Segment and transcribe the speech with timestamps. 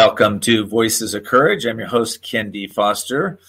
[0.00, 1.66] Welcome to Voices of Courage.
[1.66, 2.68] I'm your host, Ken D.
[2.68, 3.40] Foster.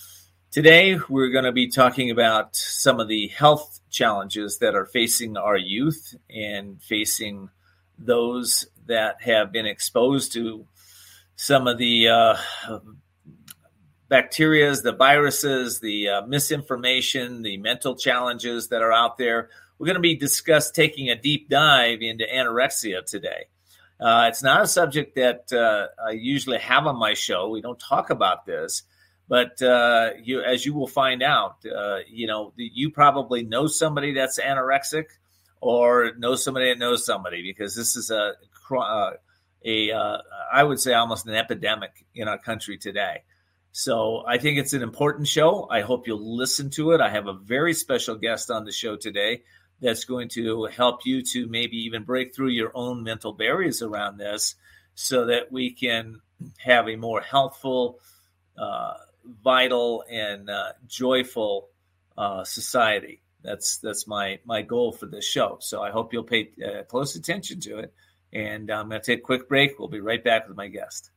[0.50, 5.38] Today, we're going to be talking about some of the health challenges that are facing
[5.38, 7.52] our youth and facing
[8.00, 10.66] those that have been exposed to
[11.36, 12.36] some of the uh,
[14.10, 19.52] bacterias, the viruses, the uh, misinformation, the mental challenges that are out there.
[19.78, 23.46] We're going to be discuss taking a deep dive into anorexia today.
[24.00, 27.50] Uh, it's not a subject that uh, I usually have on my show.
[27.50, 28.84] We don't talk about this,
[29.28, 34.14] but uh, you, as you will find out, uh, you know, you probably know somebody
[34.14, 35.06] that's anorexic,
[35.62, 38.34] or know somebody that knows somebody, because this is a
[39.66, 40.18] a uh,
[40.54, 43.24] I would say almost an epidemic in our country today.
[43.72, 45.68] So I think it's an important show.
[45.70, 47.02] I hope you'll listen to it.
[47.02, 49.44] I have a very special guest on the show today
[49.82, 54.18] that's going to help you to maybe even break through your own mental barriers around
[54.18, 54.56] this
[54.96, 56.22] so that we can
[56.58, 58.00] have a more healthful,
[58.58, 58.96] uh,
[59.44, 61.70] vital, and uh, joyful
[62.18, 63.22] uh, society.
[63.42, 65.58] That's that's my my goal for this show.
[65.62, 67.94] So I hope you'll pay uh, close attention to it.
[68.32, 69.80] And I'm going to take a quick break.
[69.80, 71.10] We'll be right back with my guest.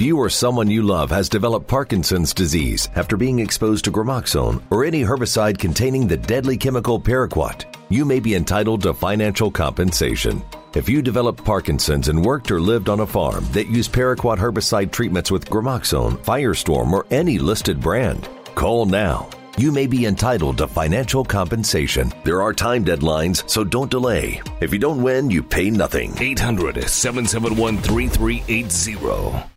[0.00, 4.62] If you or someone you love has developed Parkinson's disease after being exposed to gramoxone
[4.70, 10.42] or any herbicide containing the deadly chemical paraquat, you may be entitled to financial compensation.
[10.72, 14.90] If you developed Parkinson's and worked or lived on a farm that used paraquat herbicide
[14.90, 19.28] treatments with gramoxone, Firestorm, or any listed brand, call now.
[19.58, 22.10] You may be entitled to financial compensation.
[22.24, 24.40] There are time deadlines, so don't delay.
[24.62, 26.14] If you don't win, you pay nothing.
[26.18, 29.49] 800 771 3380.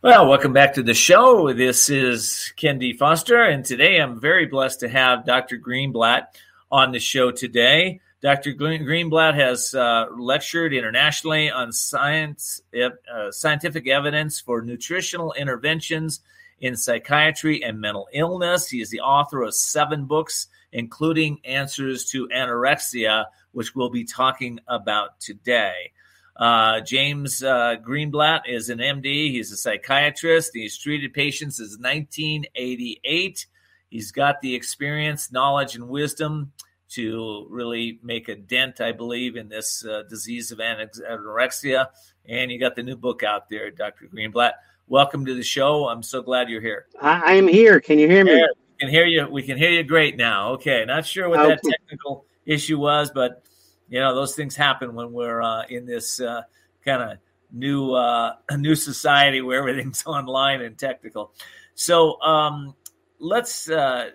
[0.00, 1.52] Well, welcome back to the show.
[1.52, 2.92] This is Ken D.
[2.92, 5.58] Foster, and today I'm very blessed to have Dr.
[5.58, 6.26] Greenblatt
[6.70, 7.98] on the show today.
[8.22, 8.52] Dr.
[8.52, 16.20] Greenblatt has uh, lectured internationally on science, uh, scientific evidence for nutritional interventions
[16.60, 18.68] in psychiatry and mental illness.
[18.68, 24.60] He is the author of seven books, including Answers to Anorexia, which we'll be talking
[24.68, 25.90] about today.
[26.38, 29.32] Uh, James uh, Greenblatt is an MD.
[29.32, 30.52] He's a psychiatrist.
[30.54, 33.46] He's treated patients since 1988.
[33.90, 36.52] He's got the experience, knowledge, and wisdom
[36.90, 41.88] to really make a dent, I believe, in this uh, disease of anorexia.
[42.26, 44.06] And you got the new book out there, Dr.
[44.06, 44.52] Greenblatt.
[44.86, 45.88] Welcome to the show.
[45.88, 46.86] I'm so glad you're here.
[47.00, 47.80] I am here.
[47.80, 48.36] Can you hear me?
[48.36, 49.28] Yeah, we can hear you.
[49.28, 50.52] We can hear you great now.
[50.52, 50.84] Okay.
[50.86, 53.42] Not sure what that technical issue was, but
[53.88, 56.42] you know those things happen when we're uh, in this uh,
[56.84, 57.18] kind of
[57.52, 61.32] new uh, new society where everything's online and technical.
[61.74, 62.74] So um,
[63.18, 63.68] let's.
[63.70, 64.10] Uh,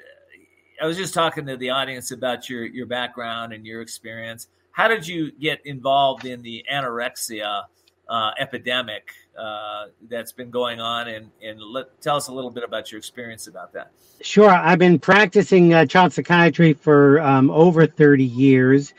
[0.81, 4.47] I was just talking to the audience about your your background and your experience.
[4.71, 7.63] How did you get involved in the anorexia
[8.09, 12.63] uh, epidemic uh, that's been going on, and and let, tell us a little bit
[12.63, 13.91] about your experience about that.
[14.21, 18.93] Sure, I've been practicing uh, child psychiatry for um, over thirty years,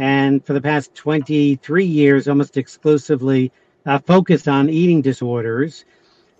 [0.00, 3.52] and for the past 23 years, almost exclusively
[3.84, 5.84] uh, focused on eating disorders.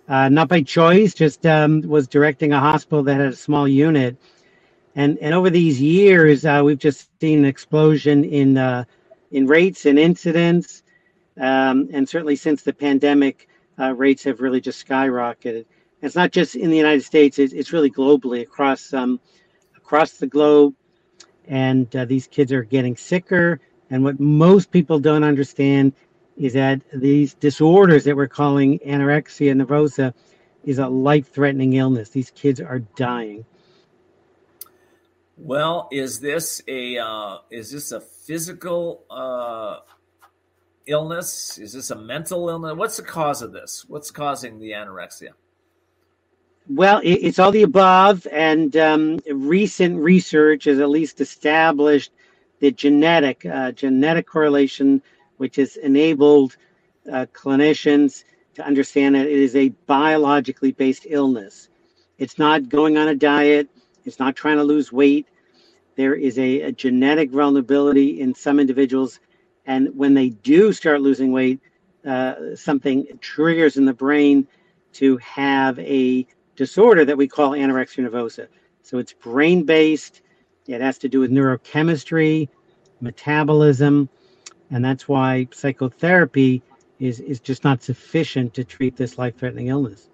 [0.09, 4.17] Uh, not by choice, just um, was directing a hospital that had a small unit.
[4.95, 8.85] And, and over these years, uh, we've just seen an explosion in, uh,
[9.29, 10.81] in rates and incidents.
[11.39, 13.47] Um, and certainly since the pandemic,
[13.79, 15.65] uh, rates have really just skyrocketed.
[16.01, 19.19] it's not just in the United States, it's, it's really globally across, um,
[19.77, 20.73] across the globe
[21.51, 23.59] and uh, these kids are getting sicker.
[23.91, 25.93] And what most people don't understand
[26.37, 30.13] is that these disorders that we're calling anorexia nervosa
[30.63, 32.09] is a life-threatening illness.
[32.09, 33.45] These kids are dying.
[35.37, 39.79] Well, is this a uh, is this a physical uh,
[40.85, 41.57] illness?
[41.57, 42.77] Is this a mental illness?
[42.77, 43.83] What's the cause of this?
[43.87, 45.31] What's causing the anorexia?
[46.69, 52.11] Well, it's all the above, and um, recent research has at least established
[52.59, 55.01] the genetic uh, genetic correlation,
[55.37, 56.55] which has enabled
[57.11, 58.23] uh, clinicians
[58.53, 61.69] to understand that it is a biologically based illness.
[62.19, 63.67] It's not going on a diet.
[64.05, 65.27] It's not trying to lose weight.
[65.95, 69.19] There is a, a genetic vulnerability in some individuals.
[69.65, 71.59] And when they do start losing weight,
[72.05, 74.47] uh, something triggers in the brain
[74.93, 76.27] to have a
[76.61, 78.47] disorder that we call anorexia nervosa.
[78.83, 80.21] So it's brain based,
[80.67, 82.49] it has to do with neurochemistry,
[82.99, 84.07] metabolism,
[84.69, 86.61] and that's why psychotherapy
[86.99, 90.07] is, is just not sufficient to treat this life threatening illness.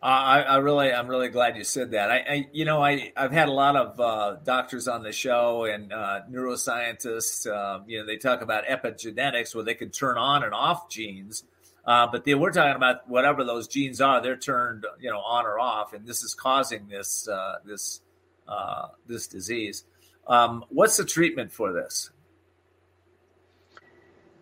[0.00, 2.10] I, I, really, I'm really glad you said that.
[2.10, 5.64] I, I you know, I, I've had a lot of uh, doctors on the show
[5.64, 7.46] and uh, neuroscientists.
[7.46, 11.44] Um, you know, they talk about epigenetics, where they can turn on and off genes.
[11.86, 15.58] Uh, but we're talking about whatever those genes are; they're turned, you know, on or
[15.58, 18.00] off, and this is causing this uh, this
[18.48, 19.84] uh, this disease.
[20.26, 22.10] Um, what's the treatment for this?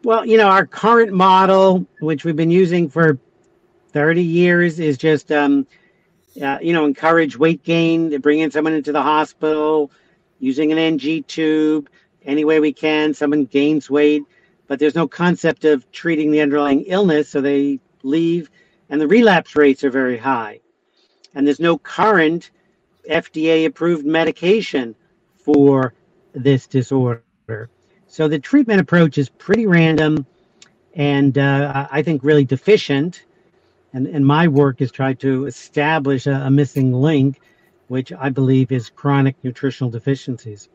[0.05, 3.19] Well, you know, our current model, which we've been using for
[3.93, 5.67] 30 years is just, um,
[6.43, 9.93] uh, you know, encourage weight gain, bringing someone into the hospital,
[10.41, 11.89] using an NG tube
[12.25, 13.15] any way we can.
[13.15, 14.25] Someone gains weight,
[14.73, 18.51] but there's no concept of treating the underlying illness, so they leave,
[18.89, 20.61] and the relapse rates are very high.
[21.35, 22.53] And there's no current
[23.07, 24.95] FDA approved medication
[25.37, 25.93] for
[26.33, 27.23] this disorder.
[28.07, 30.25] So the treatment approach is pretty random
[30.95, 33.27] and uh, I think really deficient
[33.93, 37.43] and, and my work is try to establish a, a missing link,
[37.89, 40.71] which I believe is chronic nutritional deficiencies.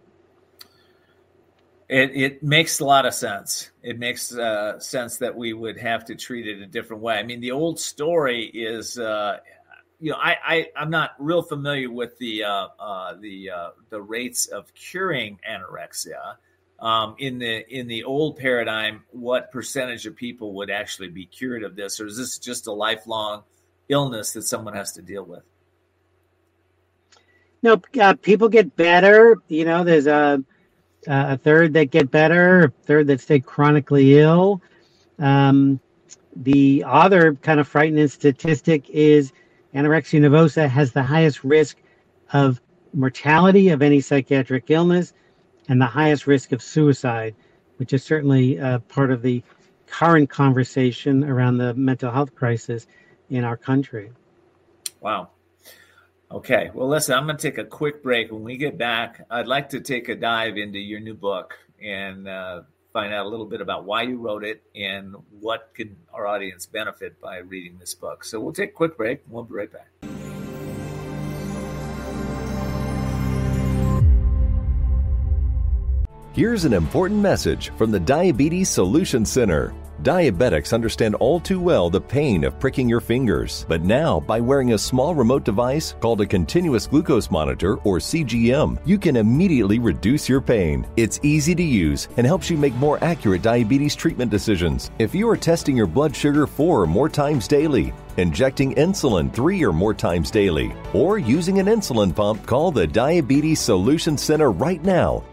[1.89, 3.71] It, it makes a lot of sense.
[3.81, 7.15] It makes uh, sense that we would have to treat it a different way.
[7.15, 9.37] I mean, the old story is, uh,
[10.01, 14.01] you know, I, I I'm not real familiar with the uh, uh the uh, the
[14.01, 16.35] rates of curing anorexia
[16.79, 21.63] um, in the in the old paradigm, what percentage of people would actually be cured
[21.63, 23.43] of this, or is this just a lifelong
[23.89, 25.43] illness that someone has to deal with?
[27.63, 29.41] No, uh, people get better.
[29.47, 30.43] You know, there's a
[31.07, 34.61] a third that get better, a third that stay chronically ill.
[35.19, 35.79] Um,
[36.35, 39.33] the other kind of frightening statistic is
[39.73, 41.77] anorexia nervosa has the highest risk
[42.33, 42.61] of
[42.93, 45.13] mortality of any psychiatric illness
[45.69, 47.35] and the highest risk of suicide,
[47.77, 49.43] which is certainly uh, part of the
[49.87, 52.87] current conversation around the mental health crisis
[53.29, 54.11] in our country.
[55.01, 55.29] Wow.
[56.29, 56.69] Okay.
[56.73, 58.31] Well, listen, I'm going to take a quick break.
[58.31, 62.27] When we get back, I'd like to take a dive into your new book and
[62.27, 66.27] uh, find out a little bit about why you wrote it and what can our
[66.27, 68.25] audience benefit by reading this book.
[68.25, 69.21] So we'll take a quick break.
[69.29, 69.87] We'll be right back.
[76.33, 79.73] Here's an important message from the Diabetes Solution Center.
[80.03, 84.73] Diabetics understand all too well the pain of pricking your fingers, but now by wearing
[84.73, 90.29] a small remote device called a continuous glucose monitor or CGM, you can immediately reduce
[90.29, 90.85] your pain.
[90.97, 94.91] It's easy to use and helps you make more accurate diabetes treatment decisions.
[94.99, 99.63] If you are testing your blood sugar four or more times daily, injecting insulin three
[99.65, 104.83] or more times daily, or using an insulin pump, call the Diabetes Solution Center right
[104.83, 105.23] now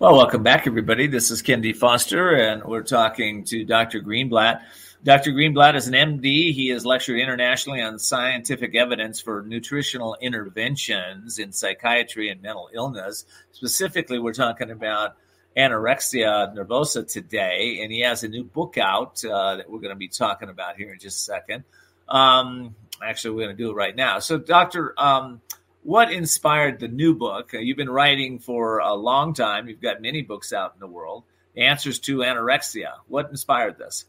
[0.00, 1.08] Well, welcome back, everybody.
[1.08, 1.74] This is Ken D.
[1.74, 4.00] Foster, and we're talking to Dr.
[4.00, 4.62] Greenblatt.
[5.04, 5.32] Dr.
[5.32, 6.54] Greenblatt is an MD.
[6.54, 13.26] He has lectured internationally on scientific evidence for nutritional interventions in psychiatry and mental illness.
[13.52, 15.16] Specifically, we're talking about
[15.54, 19.98] anorexia nervosa today, and he has a new book out uh, that we're going to
[19.98, 21.64] be talking about here in just a second.
[22.08, 22.74] Um,
[23.06, 24.20] actually, we're going to do it right now.
[24.20, 25.42] So, Doctor, um,
[25.82, 27.54] what inspired the new book?
[27.54, 29.68] Uh, you've been writing for a long time.
[29.68, 31.24] You've got many books out in the world.
[31.56, 32.92] Answers to Anorexia.
[33.08, 34.04] What inspired this?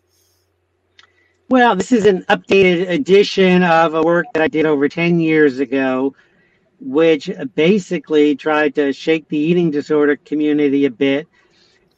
[1.49, 5.59] Well, this is an updated edition of a work that I did over 10 years
[5.59, 6.15] ago,
[6.79, 11.27] which basically tried to shake the eating disorder community a bit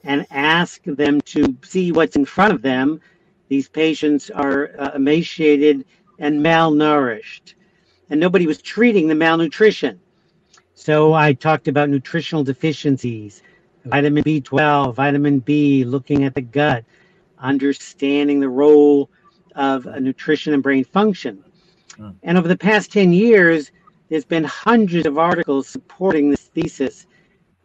[0.04, 3.00] and ask them to see what's in front of them.
[3.48, 5.86] These patients are uh, emaciated
[6.18, 7.54] and malnourished
[8.10, 10.00] and nobody was treating the malnutrition.
[10.76, 13.42] So I talked about nutritional deficiencies,
[13.86, 16.84] vitamin B12, vitamin B, looking at the gut,
[17.40, 19.10] understanding the role
[19.56, 21.44] of nutrition and brain function.
[21.98, 22.16] Mm.
[22.24, 23.72] And over the past 10 years,
[24.10, 27.06] there's been hundreds of articles supporting this thesis.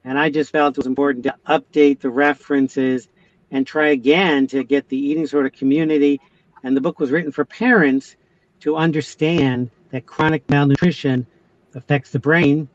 [0.04, 3.08] And I just felt it was important to update the references
[3.50, 6.20] and try again to get the eating disorder community.
[6.62, 8.16] And the book was written for parents
[8.60, 11.26] to understand that chronic malnutrition
[11.74, 12.68] affects the brain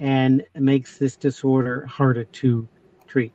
[0.00, 2.68] and makes this disorder harder to
[3.06, 3.32] treat.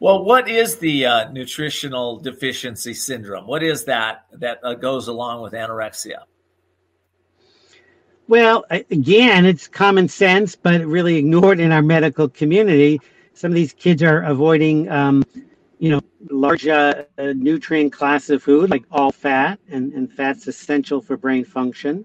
[0.00, 3.46] Well, what is the uh, nutritional deficiency syndrome?
[3.46, 6.22] What is that that uh, goes along with anorexia?
[8.28, 13.00] Well, again, it's common sense, but really ignored in our medical community.
[13.32, 15.24] Some of these kids are avoiding, um,
[15.78, 21.00] you know, large uh, nutrient class of food like all fat, and, and fat's essential
[21.00, 22.04] for brain function.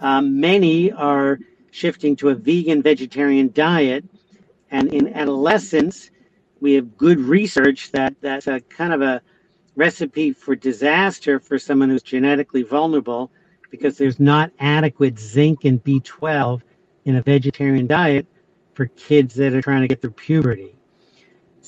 [0.00, 1.38] Um, many are
[1.70, 4.04] shifting to a vegan vegetarian diet,
[4.70, 6.10] and in adolescence,
[6.60, 9.22] we have good research that that's a kind of a
[9.76, 13.30] recipe for disaster for someone who's genetically vulnerable
[13.70, 16.62] because there's not adequate zinc and B12
[17.04, 18.26] in a vegetarian diet
[18.74, 20.74] for kids that are trying to get through puberty.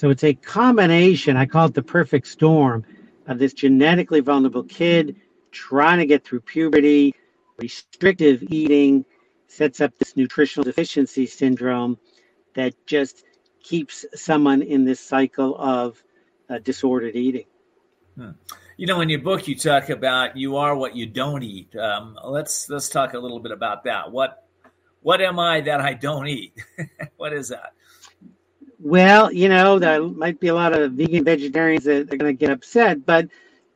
[0.00, 2.86] So it's a combination, I call it the perfect storm,
[3.26, 5.14] of this genetically vulnerable kid
[5.52, 7.14] trying to get through puberty,
[7.58, 9.04] restrictive eating
[9.46, 11.98] sets up this nutritional deficiency syndrome
[12.54, 13.24] that just
[13.62, 16.02] keeps someone in this cycle of
[16.48, 17.44] uh, disordered eating.
[18.16, 18.30] Hmm.
[18.78, 21.76] You know, in your book, you talk about you are what you don't eat.
[21.76, 24.10] Um, let's let's talk a little bit about that.
[24.10, 24.46] What
[25.02, 26.54] what am I that I don't eat?
[27.18, 27.74] what is that?
[28.82, 32.38] Well, you know, there might be a lot of vegan vegetarians that are going to
[32.38, 33.28] get upset, but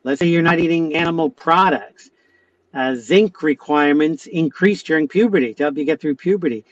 [0.03, 2.11] let's say you're not eating animal products.
[2.73, 6.65] Uh, zinc requirements increase during puberty to help you get through puberty.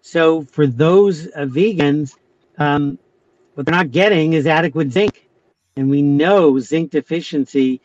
[0.00, 2.16] So for those uh, vegans,
[2.58, 2.98] um,
[3.52, 5.28] what they're not getting is adequate zinc.
[5.76, 7.82] And we know zinc deficiency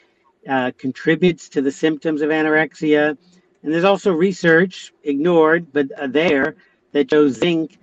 [0.47, 3.17] uh, contributes to the symptoms of anorexia.
[3.63, 6.55] And there's also research, ignored, but uh, there,
[6.93, 7.77] that shows zinc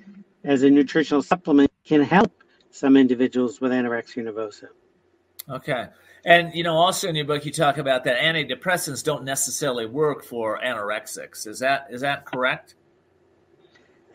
[0.47, 4.69] as a nutritional supplement can help some individuals with anorexia nervosa.
[5.51, 5.87] Okay.
[6.25, 10.25] And, you know, also in your book, you talk about that antidepressants don't necessarily work
[10.25, 11.47] for anorexics.
[11.47, 12.75] Is that is that correct?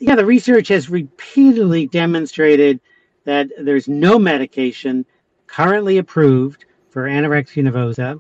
[0.02, 2.82] yeah, the research has repeatedly demonstrated
[3.24, 5.06] that there's no medication
[5.46, 8.20] currently approved for anorexia nervosa.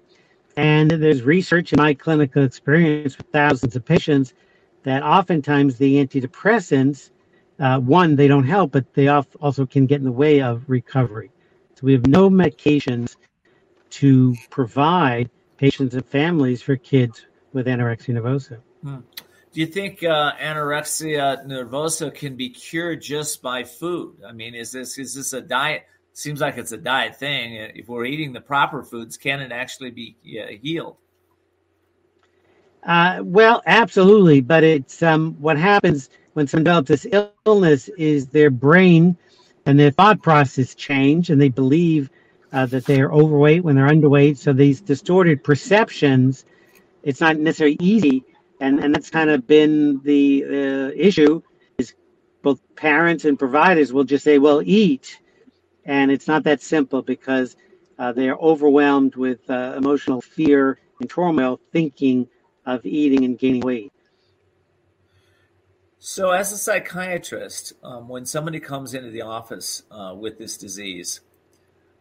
[0.55, 4.35] And there's research in my clinical experience with thousands of patients
[4.83, 7.09] that oftentimes the antidepressants,
[7.61, 11.31] uh, one, they don't help, but they also can get in the way of recovery.
[11.75, 13.15] So we have no medications
[13.91, 18.57] to provide patients and families for kids with anorexia nervosa.
[18.81, 18.97] Hmm.
[19.53, 24.15] Do you think uh, anorexia nervosa can be cured just by food?
[24.27, 25.83] I mean, is this is this a diet?
[26.13, 27.53] Seems like it's a diet thing.
[27.75, 30.97] If we're eating the proper foods, can it actually be uh, healed?
[32.83, 34.41] Uh, well, absolutely.
[34.41, 37.07] But it's um, what happens when someone develops this
[37.45, 39.17] illness is their brain
[39.65, 42.09] and their thought process change, and they believe
[42.53, 44.37] uh, that they are overweight when they're underweight.
[44.37, 46.45] So these distorted perceptions,
[47.03, 48.25] it's not necessarily easy
[48.61, 51.41] and and that's kind of been the uh, issue
[51.77, 51.95] is
[52.43, 55.19] both parents and providers will just say well eat
[55.85, 57.55] and it's not that simple because
[57.99, 62.27] uh, they are overwhelmed with uh, emotional fear and turmoil thinking
[62.65, 63.91] of eating and gaining weight
[65.99, 71.21] so as a psychiatrist um, when somebody comes into the office uh, with this disease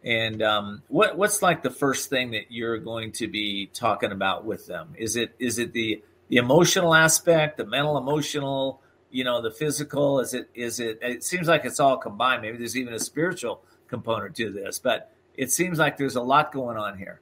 [0.03, 4.45] and um, what what's like the first thing that you're going to be talking about
[4.45, 4.95] with them?
[4.97, 10.19] Is it is it the the emotional aspect, the mental, emotional, you know, the physical?
[10.19, 10.99] Is it is it?
[11.01, 12.41] It seems like it's all combined.
[12.41, 16.51] Maybe there's even a spiritual component to this, but it seems like there's a lot
[16.51, 17.21] going on here.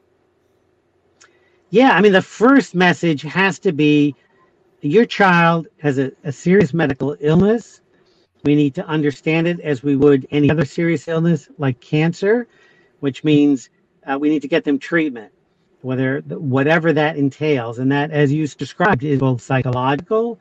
[1.69, 4.15] Yeah, I mean, the first message has to be
[4.81, 7.81] your child has a, a serious medical illness.
[8.43, 12.47] We need to understand it as we would any other serious illness like cancer,
[13.01, 13.69] which means
[14.05, 15.31] uh, we need to get them treatment
[15.81, 20.39] whether whatever that entails, and that, as you described, is both psychological,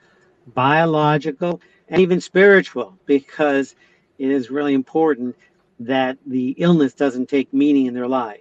[0.55, 3.75] biological, and even spiritual, because
[4.19, 5.37] it is really important
[5.81, 8.41] that the illness doesn't take meaning in their life.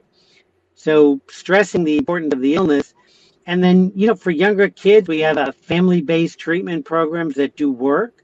[0.78, 2.94] So, stressing the importance of the illness,
[3.48, 7.72] and then you know, for younger kids, we have a family-based treatment programs that do
[7.72, 8.24] work,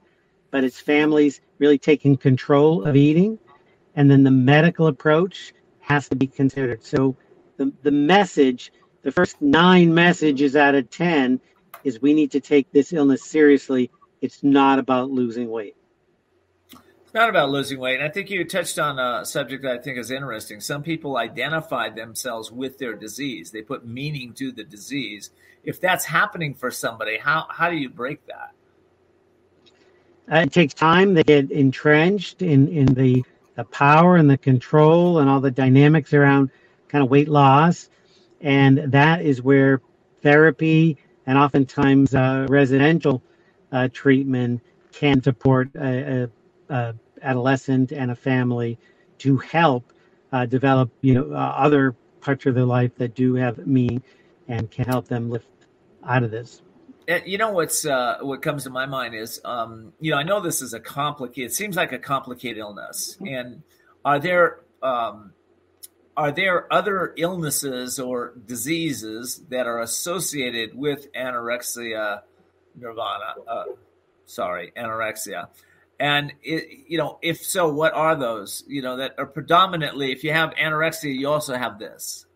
[0.52, 3.40] but it's families really taking control of eating,
[3.96, 6.84] and then the medical approach has to be considered.
[6.84, 7.16] So
[7.56, 11.40] the, the message, the first nine messages out of 10
[11.82, 13.90] is we need to take this illness seriously.
[14.20, 15.76] It's not about losing weight.
[17.14, 18.00] Not about losing weight.
[18.00, 20.60] I think you touched on a subject that I think is interesting.
[20.60, 25.30] Some people identify themselves with their disease, they put meaning to the disease.
[25.62, 28.50] If that's happening for somebody, how, how do you break that?
[30.30, 31.14] Uh, it takes time.
[31.14, 36.12] They get entrenched in, in the, the power and the control and all the dynamics
[36.12, 36.50] around
[36.88, 37.90] kind of weight loss.
[38.40, 39.80] And that is where
[40.22, 43.22] therapy and oftentimes uh, residential
[43.70, 46.30] uh, treatment can support a, a,
[46.74, 48.78] a, adolescent and a family
[49.18, 49.92] to help
[50.32, 54.02] uh, develop, you know, uh, other parts of their life that do have meaning
[54.48, 55.46] and can help them lift
[56.06, 56.60] out of this.
[57.26, 60.40] You know what's uh, what comes to my mind is, um, you know, I know
[60.40, 61.50] this is a complicated.
[61.50, 63.62] It seems like a complicated illness, and
[64.06, 65.34] are there um,
[66.16, 72.22] are there other illnesses or diseases that are associated with anorexia
[72.74, 73.34] nirvana?
[73.46, 73.64] Uh,
[74.24, 75.48] sorry, anorexia.
[76.00, 78.64] And it, you know, if so, what are those?
[78.66, 80.12] You know, that are predominantly.
[80.12, 82.26] If you have anorexia, you also have this.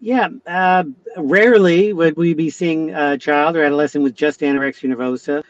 [0.00, 0.84] Yeah, uh,
[1.16, 5.42] rarely would we be seeing a child or adolescent with just anorexia nervosa.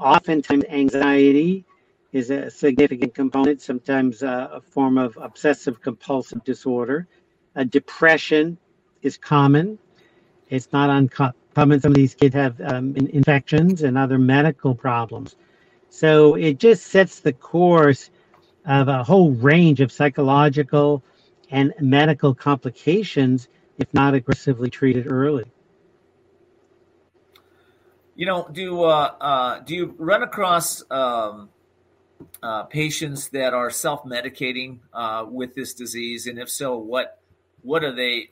[0.00, 1.66] Oftentimes, anxiety
[2.12, 7.06] is a significant component, sometimes uh, a form of obsessive compulsive disorder.
[7.54, 8.56] Uh, depression
[9.02, 9.78] is common.
[10.48, 11.34] It's not uncommon.
[11.54, 15.36] Some of these kids have um, infections and other medical problems.
[15.90, 18.10] So it just sets the course
[18.66, 21.02] of a whole range of psychological
[21.50, 25.44] and medical complications if not aggressively treated early.
[28.16, 31.50] You know, do uh, uh, do you run across um,
[32.42, 37.20] uh, patients that are self medicating uh, with this disease, and if so, what
[37.62, 38.30] what are they?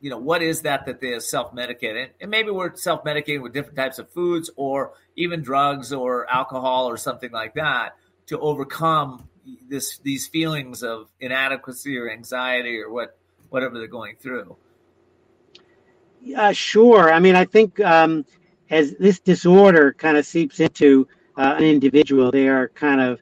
[0.00, 2.08] You know, what is that that they self medicate?
[2.20, 6.86] And maybe we're self medicating with different types of foods, or even drugs, or alcohol,
[6.86, 7.96] or something like that,
[8.26, 9.28] to overcome
[9.68, 13.18] this these feelings of inadequacy or anxiety or what
[13.50, 14.56] whatever they're going through.
[16.36, 17.12] Uh, sure.
[17.12, 18.24] I mean, I think um,
[18.70, 23.20] as this disorder kind of seeps into uh, an individual, they are kind of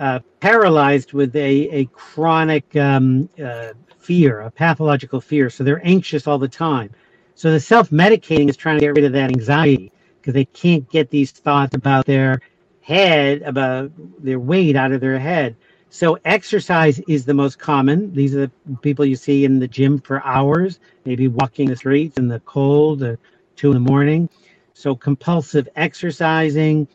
[0.00, 5.50] uh, paralyzed with a, a chronic um, uh, fear, a pathological fear.
[5.50, 6.90] So they're anxious all the time.
[7.34, 10.88] So the self medicating is trying to get rid of that anxiety because they can't
[10.90, 12.40] get these thoughts about their
[12.80, 13.92] head, about
[14.24, 15.54] their weight out of their head.
[15.90, 18.12] So exercise is the most common.
[18.14, 22.16] These are the people you see in the gym for hours, maybe walking the streets
[22.16, 23.16] in the cold, uh,
[23.56, 24.30] two in the morning.
[24.72, 26.88] So compulsive exercising,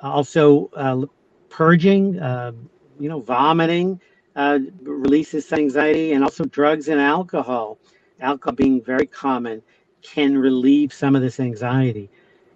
[0.00, 1.06] also uh,
[1.54, 2.50] purging, uh,
[2.98, 4.00] you know, vomiting
[4.34, 7.78] uh, releases anxiety, and also drugs and alcohol.
[8.20, 9.62] Alcohol being very common
[10.02, 12.10] can relieve some of this anxiety,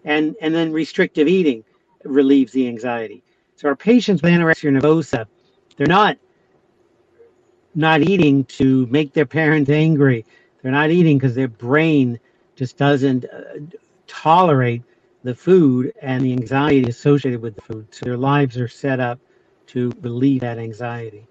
[0.05, 1.63] and and then restrictive eating
[2.05, 3.23] relieves the anxiety.
[3.55, 5.27] So our patients with anorexia nervosa
[5.77, 6.19] they're not
[7.75, 10.25] not eating to make their parents angry.
[10.61, 12.19] They're not eating because their brain
[12.57, 13.61] just doesn't uh,
[14.09, 14.83] tolerate
[15.23, 17.87] the food and the anxiety associated with the food.
[17.91, 19.19] So their lives are set up
[19.69, 21.27] to relieve that anxiety.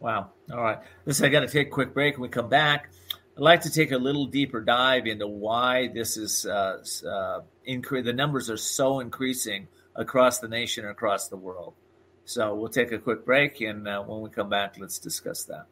[0.00, 0.30] Wow.
[0.52, 0.78] All right.
[1.06, 2.14] Listen, I got to take a quick break.
[2.14, 2.90] When we come back,
[3.36, 8.04] I'd like to take a little deeper dive into why this is uh, uh, incre-
[8.04, 11.74] the numbers are so increasing across the nation and across the world.
[12.24, 15.66] So we'll take a quick break, and uh, when we come back, let's discuss that.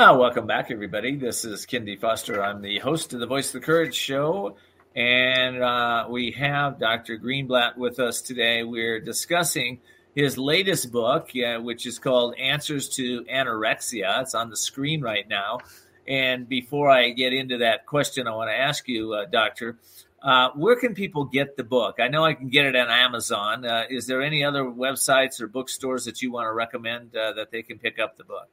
[0.00, 1.16] Ah, welcome back, everybody.
[1.16, 1.96] This is Ken D.
[1.96, 2.40] Foster.
[2.40, 4.54] I'm the host of the Voice of the Courage show,
[4.94, 7.18] and uh, we have Dr.
[7.18, 8.62] Greenblatt with us today.
[8.62, 9.80] We're discussing
[10.14, 14.22] his latest book, which is called Answers to Anorexia.
[14.22, 15.58] It's on the screen right now.
[16.06, 19.78] And before I get into that question, I want to ask you, uh, Doctor,
[20.22, 21.96] uh, where can people get the book?
[21.98, 23.64] I know I can get it on Amazon.
[23.64, 27.50] Uh, is there any other websites or bookstores that you want to recommend uh, that
[27.50, 28.48] they can pick up the book?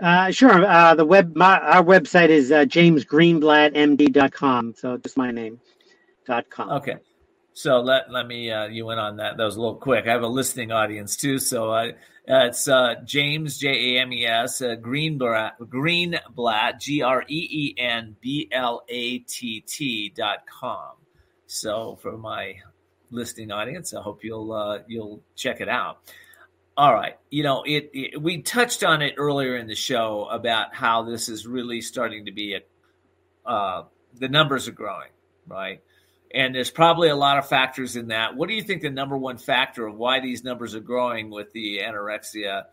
[0.00, 0.64] Uh, sure.
[0.64, 4.74] Uh, the web, my, our website is uh, jamesgreenblattmd.com.
[4.76, 5.60] So just my name.
[6.26, 6.70] Dot com.
[6.70, 6.96] Okay.
[7.52, 9.36] So let let me uh, you went on that.
[9.36, 10.06] That was a little quick.
[10.06, 11.90] I have a listening audience too, so I,
[12.28, 17.48] uh, it's uh, James J A M E S uh, Greenblatt Greenblatt G R E
[17.50, 20.96] E N B L A T T dot com.
[21.46, 22.56] So for my
[23.10, 26.00] listening audience, I hope you'll uh, you'll check it out.
[26.76, 30.74] All right, you know it, it, We touched on it earlier in the show about
[30.74, 32.60] how this is really starting to be a.
[33.48, 33.84] Uh,
[34.14, 35.10] the numbers are growing,
[35.46, 35.80] right?
[36.34, 38.36] And there's probably a lot of factors in that.
[38.36, 41.52] What do you think the number one factor of why these numbers are growing with
[41.52, 42.64] the anorexia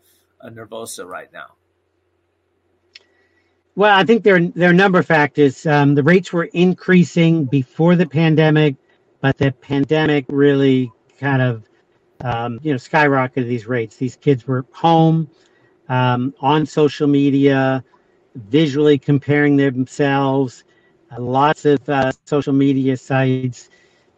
[0.44, 1.54] nervosa right now?
[3.76, 5.66] Well, I think there, there are a number of factors.
[5.66, 8.76] Um, the rates were increasing before the pandemic,
[9.20, 11.64] but the pandemic really kind of,
[12.22, 13.96] um, you know, skyrocketed these rates.
[13.96, 15.28] These kids were home,
[15.88, 17.84] um, on social media,
[18.34, 20.64] visually comparing themselves,
[21.18, 23.68] lots of uh, social media sites,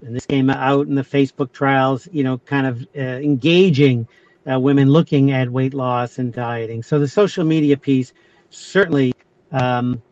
[0.03, 4.07] and this came out in the Facebook trials, you know, kind of uh, engaging
[4.51, 6.83] uh, women looking at weight loss and dieting.
[6.83, 8.13] So the social media piece
[8.51, 9.13] certainly
[9.53, 10.03] um,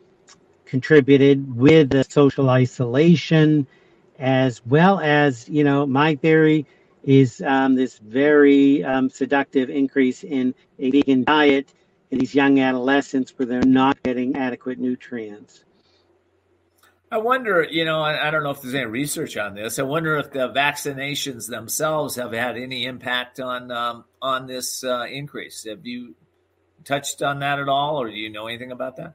[0.65, 3.67] contributed with the social isolation
[4.19, 6.67] as well as, you know, my theory
[7.05, 11.73] is um, this very um, seductive increase in a vegan diet
[12.11, 15.65] in these young adolescents where they're not getting adequate nutrients.
[17.11, 19.79] I wonder, you know, I, I, don't know if there's any research on this.
[19.79, 25.07] I wonder if the vaccinations themselves have had any impact on um, on this uh,
[25.09, 25.65] increase.
[25.65, 26.17] Have you
[26.85, 29.15] touched on that at all, or do you know anything about that?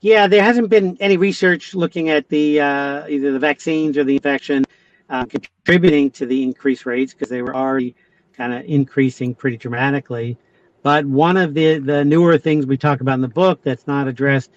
[0.00, 4.14] Yeah, there hasn't been any research looking at the uh, either the vaccines or the
[4.14, 4.64] infection
[5.10, 7.94] uh, contributing to the increased rates because they were already
[8.36, 10.38] kind of increasing pretty dramatically.
[10.82, 14.08] But one of the the newer things we talk about in the book that's not
[14.08, 14.50] addressed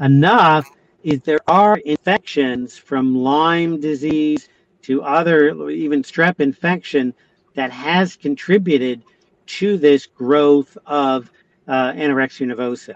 [0.00, 0.68] enough
[1.02, 4.48] is there are infections from Lyme disease
[4.82, 7.14] to other, even strep infection,
[7.54, 9.02] that has contributed
[9.46, 11.30] to this growth of
[11.68, 12.94] uh, anorexia nervosa.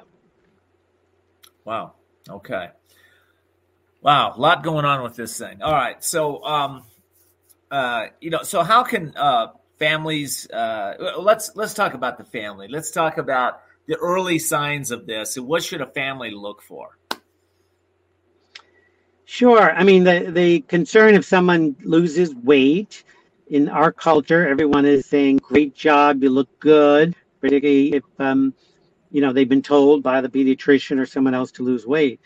[1.65, 1.95] Wow.
[2.29, 2.71] Okay.
[4.03, 5.61] Wow, a lot going on with this thing.
[5.63, 6.85] All right, so um,
[7.71, 10.49] uh, you know, so how can uh, families?
[10.51, 12.69] Uh, let's let's talk about the family.
[12.69, 15.37] Let's talk about the early signs of this.
[15.37, 16.97] And what should a family look for?
[19.25, 19.73] Sure.
[19.73, 23.05] I mean, the, the concern if someone loses weight
[23.47, 28.53] in our culture, everyone is saying, great job, you look good, particularly if, um,
[29.13, 32.21] you know, they've been told by the pediatrician or someone else to lose weight.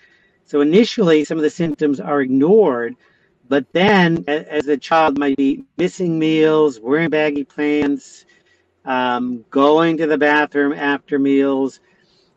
[0.47, 2.97] So initially, some of the symptoms are ignored,
[3.49, 8.25] but then as a child might be missing meals, wearing baggy pants,
[8.85, 11.81] um, going to the bathroom after meals,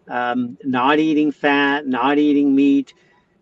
[0.07, 2.93] um, not eating fat, not eating meat,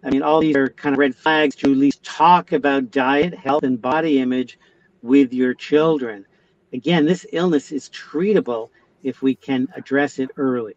[0.06, 3.34] I mean, all these are kind of red flags to at least talk about diet,
[3.34, 4.60] health, and body image
[5.02, 6.28] with your children.
[6.74, 8.70] Again, this illness is treatable
[9.02, 10.76] if we can address it early.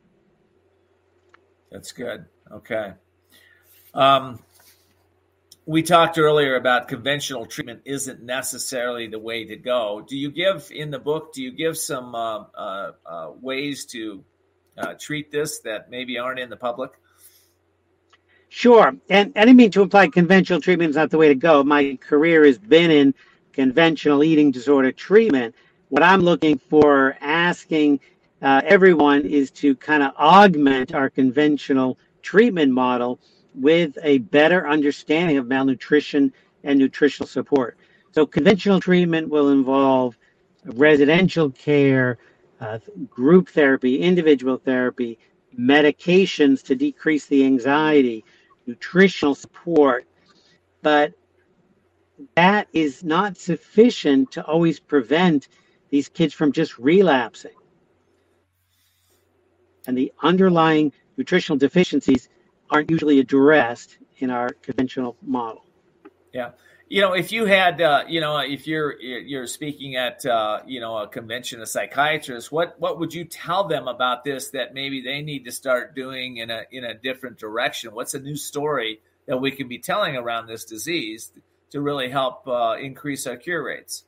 [1.70, 2.24] That's good.
[2.50, 2.94] Okay.
[3.92, 4.38] Um,
[5.68, 10.02] we talked earlier about conventional treatment isn't necessarily the way to go.
[10.08, 11.34] Do you give in the book?
[11.34, 14.24] Do you give some uh, uh, uh, ways to
[14.78, 16.92] uh, treat this that maybe aren't in the public?
[18.48, 18.96] Sure.
[19.10, 21.62] And I didn't mean to imply conventional treatment is not the way to go.
[21.62, 23.14] My career has been in
[23.52, 25.54] conventional eating disorder treatment.
[25.90, 28.00] What I'm looking for, asking
[28.40, 33.20] uh, everyone, is to kind of augment our conventional treatment model
[33.54, 36.32] with a better understanding of malnutrition
[36.64, 37.76] and nutritional support.
[38.12, 40.16] So, conventional treatment will involve
[40.64, 42.18] residential care,
[42.60, 45.18] uh, group therapy, individual therapy,
[45.58, 48.24] medications to decrease the anxiety,
[48.66, 50.04] nutritional support,
[50.82, 51.12] but
[52.34, 55.48] that is not sufficient to always prevent
[55.90, 57.52] these kids from just relapsing.
[59.86, 62.28] And the underlying nutritional deficiencies
[62.70, 65.64] aren't usually addressed in our conventional model.
[66.32, 66.50] Yeah
[66.88, 70.80] you know, if you had, uh, you know, if you're you're speaking at, uh, you
[70.80, 75.02] know, a convention of psychiatrists, what what would you tell them about this that maybe
[75.02, 77.94] they need to start doing in a in a different direction?
[77.94, 81.32] What's a new story that we can be telling around this disease
[81.70, 84.04] to really help uh, increase our cure rates?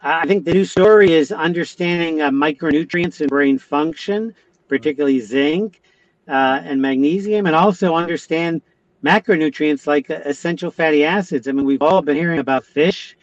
[0.00, 4.32] I think the new story is understanding uh, micronutrients and brain function,
[4.68, 5.82] particularly zinc
[6.28, 8.62] uh, and magnesium, and also understand
[9.02, 11.48] macronutrients like essential fatty acids.
[11.48, 13.16] I mean, we've all been hearing about fish,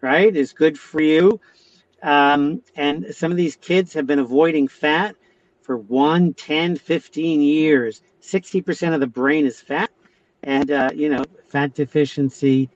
[0.00, 0.34] right?
[0.34, 1.40] Is good for you.
[2.02, 5.16] Um, and some of these kids have been avoiding fat
[5.62, 8.02] for 1, 10, 15 years.
[8.22, 9.90] 60% of the brain is fat.
[10.42, 12.70] And, uh, you know, fat deficiency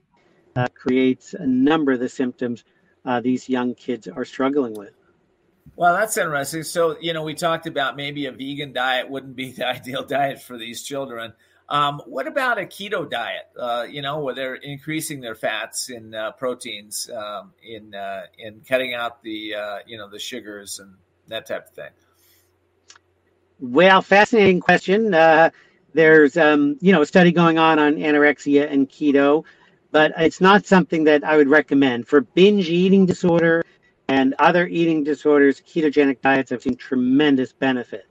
[0.55, 2.65] uh, creates a number of the symptoms
[3.05, 4.93] uh, these young kids are struggling with.
[5.75, 6.63] Well, that's interesting.
[6.63, 10.41] So, you know, we talked about maybe a vegan diet wouldn't be the ideal diet
[10.41, 11.33] for these children.
[11.69, 13.47] Um, what about a keto diet?
[13.57, 18.61] Uh, you know, where they're increasing their fats and uh, proteins um, in uh, in
[18.67, 20.95] cutting out the uh, you know the sugars and
[21.29, 21.91] that type of thing.
[23.61, 25.13] Well, fascinating question.
[25.13, 25.51] Uh,
[25.93, 29.45] there's um, you know a study going on on anorexia and keto,
[29.91, 33.63] but it's not something that I would recommend for binge eating disorder
[34.11, 35.61] and other eating disorders.
[35.61, 38.05] Ketogenic diets have seen tremendous benefit,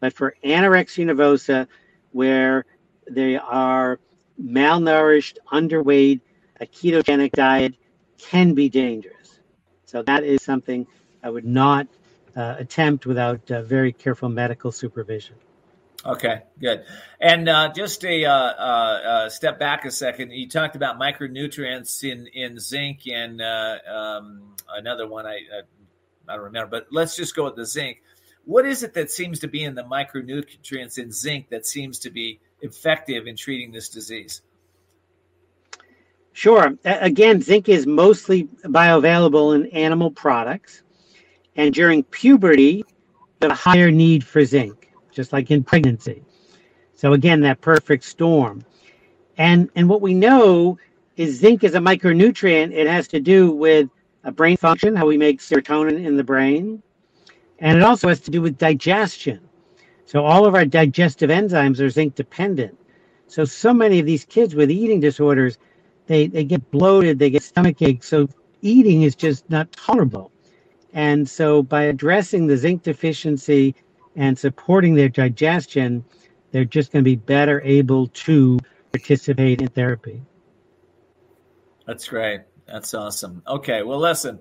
[0.00, 1.66] but for anorexia nervosa,
[2.12, 2.66] where
[3.10, 3.98] they are
[4.42, 6.20] malnourished, underweight,
[6.60, 7.74] a ketogenic diet
[8.18, 9.40] can be dangerous.
[9.86, 10.86] So that is something
[11.22, 11.86] I would not
[12.36, 15.36] uh, attempt without uh, very careful medical supervision.
[16.06, 16.84] Okay, good.
[17.20, 20.30] And uh, just a uh, uh, uh, step back a second.
[20.30, 25.40] You talked about micronutrients in, in zinc and um, another one I,
[26.28, 28.02] I don't remember, but let's just go with the zinc.
[28.44, 32.10] What is it that seems to be in the micronutrients in zinc that seems to
[32.10, 34.42] be effective in treating this disease?
[36.32, 36.76] Sure.
[36.84, 40.82] Again, zinc is mostly bioavailable in animal products.
[41.56, 42.84] And during puberty,
[43.40, 46.22] the higher need for zinc, just like in pregnancy.
[46.94, 48.64] So again, that perfect storm.
[49.38, 50.78] And and what we know
[51.16, 52.72] is zinc is a micronutrient.
[52.72, 53.88] It has to do with
[54.24, 56.82] a brain function, how we make serotonin in the brain,
[57.58, 59.40] and it also has to do with digestion.
[60.04, 62.78] So all of our digestive enzymes are zinc dependent.
[63.28, 65.58] So so many of these kids with eating disorders
[66.06, 68.08] they, they get bloated, they get stomach aches.
[68.08, 68.28] So
[68.62, 70.30] eating is just not tolerable.
[70.92, 73.74] And so by addressing the zinc deficiency
[74.16, 76.04] and supporting their digestion,
[76.50, 78.58] they're just going to be better able to
[78.92, 80.22] participate in therapy.
[81.86, 82.40] That's great.
[82.66, 83.42] That's awesome.
[83.46, 84.40] Okay, well, listen,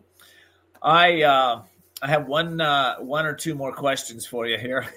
[0.81, 1.61] I uh,
[2.01, 4.87] I have one uh, one or two more questions for you here.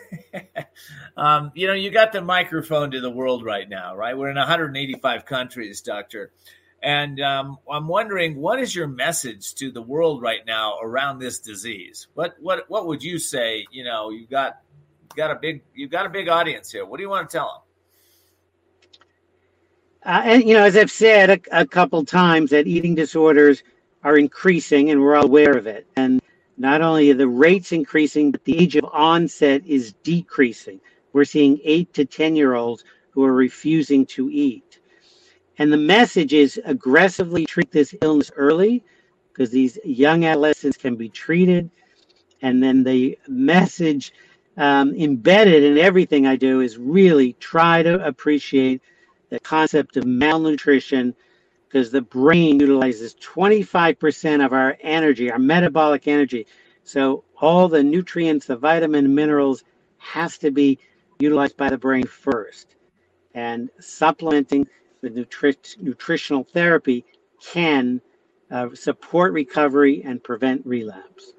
[1.16, 4.16] um, you know, you got the microphone to the world right now, right?
[4.16, 6.32] We're in 185 countries, Doctor.
[6.82, 11.40] And um, I'm wondering, what is your message to the world right now around this
[11.40, 12.06] disease?
[12.14, 13.66] What what what would you say?
[13.70, 14.60] You know, you've got
[15.16, 16.84] got a big you've got a big audience here.
[16.84, 17.62] What do you want to tell them?
[20.04, 23.62] Uh, and you know, as I've said a, a couple times, that eating disorders
[24.04, 25.86] are increasing, and we're all aware of it.
[25.96, 26.20] And
[26.56, 30.80] not only are the rates increasing, but the age of onset is decreasing.
[31.12, 34.78] We're seeing eight to ten year olds who are refusing to eat.
[35.58, 38.84] And the message is aggressively treat this illness early
[39.32, 41.70] because these young adolescents can be treated.
[42.42, 44.12] And then the message
[44.58, 48.82] um, embedded in everything I do is really try to appreciate
[49.30, 51.14] the concept of malnutrition
[51.68, 56.46] because the brain utilizes 25% of our energy, our metabolic energy.
[56.82, 59.62] So all the nutrients, the vitamin, minerals
[59.98, 60.78] has to be
[61.20, 62.74] utilized by the brain first.
[63.34, 64.66] And supplementing
[65.02, 67.04] with nutri- nutritional therapy
[67.40, 68.00] can
[68.50, 71.34] uh, support recovery and prevent relapse.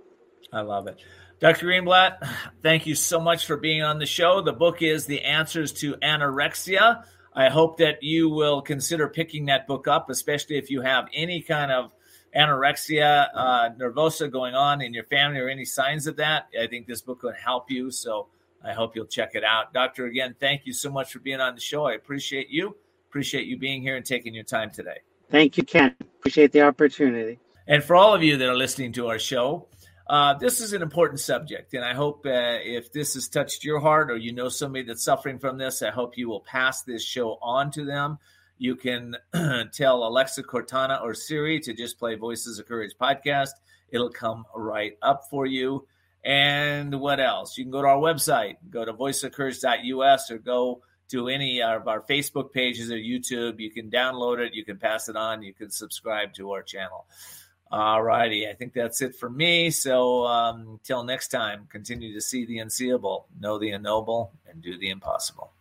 [0.53, 0.99] I love it.
[1.39, 1.67] Dr.
[1.67, 2.27] Greenblatt,
[2.61, 4.41] thank you so much for being on the show.
[4.41, 7.05] The book is The Answers to Anorexia.
[7.33, 11.41] I hope that you will consider picking that book up, especially if you have any
[11.41, 11.93] kind of
[12.35, 16.49] anorexia uh, nervosa going on in your family or any signs of that.
[16.61, 17.89] I think this book will help you.
[17.89, 18.27] So
[18.61, 19.73] I hope you'll check it out.
[19.73, 21.85] Doctor, again, thank you so much for being on the show.
[21.85, 22.75] I appreciate you.
[23.09, 24.97] Appreciate you being here and taking your time today.
[25.31, 25.95] Thank you, Ken.
[26.01, 27.39] Appreciate the opportunity.
[27.65, 29.67] And for all of you that are listening to our show,
[30.09, 31.75] uh, this is an important subject.
[31.75, 35.03] And I hope uh, if this has touched your heart or you know somebody that's
[35.03, 38.17] suffering from this, I hope you will pass this show on to them.
[38.57, 39.15] You can
[39.73, 43.51] tell Alexa Cortana or Siri to just play Voices of Courage podcast.
[43.89, 45.87] It'll come right up for you.
[46.25, 47.55] And what else?
[47.57, 52.01] You can go to our website, go to voiceofcourage.us or go to any of our
[52.01, 53.59] Facebook pages or YouTube.
[53.59, 57.05] You can download it, you can pass it on, you can subscribe to our channel.
[57.71, 59.69] All righty, I think that's it for me.
[59.69, 64.77] So um, till next time, continue to see the unseeable, know the unknowable, and do
[64.77, 65.51] the impossible.